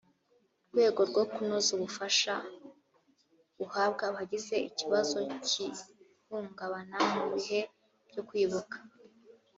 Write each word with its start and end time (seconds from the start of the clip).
rwego 0.71 1.01
rwo 1.09 1.23
kunoza 1.31 1.69
ubufasha 1.77 2.33
buhabwa 3.57 4.03
abagize 4.09 4.55
ikibazo 4.69 5.19
cy 5.47 5.55
ihungabana 5.67 6.97
mu 7.13 7.23
bihe 7.33 7.59
byo 8.09 8.21
kwibuka 8.27 8.77